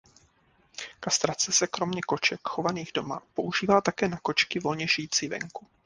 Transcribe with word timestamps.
Kastrace 0.99 1.51
se 1.51 1.67
kromě 1.67 2.01
koček 2.01 2.39
chovaných 2.43 2.91
doma 2.91 3.21
používá 3.33 3.81
také 3.81 4.07
na 4.07 4.17
kočky 4.19 4.59
volně 4.59 4.87
žijící 4.87 5.27
venku. 5.27 5.67